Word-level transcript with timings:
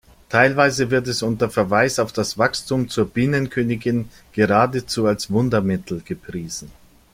Teilweise 0.29 0.89
wird 0.89 1.05
es 1.07 1.21
unter 1.21 1.51
Verweis 1.51 1.99
auf 1.99 2.11
das 2.11 2.35
Wachstum 2.39 2.89
zur 2.89 3.05
Bienenkönigin 3.05 4.09
geradezu 4.33 5.05
als 5.05 5.29
Wundermittel 5.29 6.01
gepriesen. 6.03 6.71